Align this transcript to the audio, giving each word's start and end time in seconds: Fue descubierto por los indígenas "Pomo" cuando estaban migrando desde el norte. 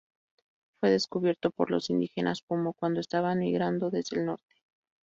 Fue 0.79 0.89
descubierto 0.89 1.51
por 1.51 1.69
los 1.69 1.91
indígenas 1.91 2.41
"Pomo" 2.41 2.73
cuando 2.73 2.99
estaban 3.01 3.37
migrando 3.37 3.91
desde 3.91 4.17
el 4.17 4.25
norte. 4.25 4.55